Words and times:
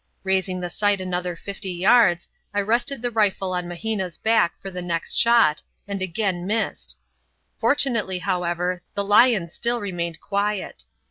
Raising 0.23 0.61
the 0.61 0.69
sight 0.71 0.99
another 0.99 1.35
fifty 1.35 1.71
yards, 1.71 2.27
I 2.55 2.61
rested 2.61 3.03
the 3.03 3.11
rifle 3.11 3.53
on 3.53 3.67
Mahina's 3.67 4.17
back 4.17 4.59
for 4.59 4.71
the 4.71 4.81
next 4.81 5.15
shot, 5.15 5.61
and 5.87 6.01
again 6.01 6.47
missed; 6.47 6.97
fortunately, 7.59 8.17
however, 8.17 8.81
the 8.95 9.03
lion 9.03 9.47
still 9.49 9.79
remained 9.79 10.19
quiet. 10.19 10.85